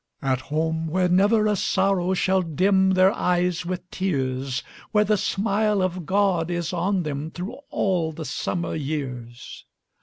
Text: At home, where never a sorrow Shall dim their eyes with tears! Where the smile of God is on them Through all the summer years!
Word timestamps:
At 0.23 0.41
home, 0.41 0.87
where 0.87 1.07
never 1.09 1.45
a 1.45 1.55
sorrow 1.55 2.15
Shall 2.15 2.41
dim 2.41 2.95
their 2.95 3.13
eyes 3.13 3.67
with 3.67 3.87
tears! 3.91 4.63
Where 4.91 5.03
the 5.03 5.15
smile 5.15 5.83
of 5.83 6.07
God 6.07 6.49
is 6.49 6.73
on 6.73 7.03
them 7.03 7.29
Through 7.29 7.59
all 7.69 8.11
the 8.11 8.25
summer 8.25 8.73
years! 8.73 9.63